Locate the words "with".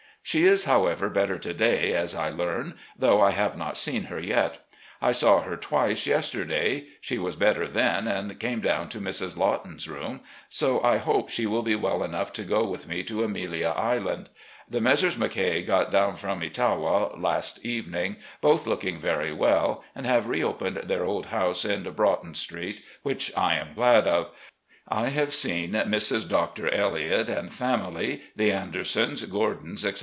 12.63-12.87